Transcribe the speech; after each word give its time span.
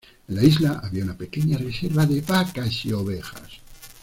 En 0.27 0.33
la 0.35 0.43
isla 0.43 0.81
había 0.83 1.03
una 1.03 1.15
pequeña 1.15 1.59
reserva 1.59 2.07
de 2.07 2.21
vacas 2.21 2.85
y 2.85 2.91
ovejas. 2.91 3.61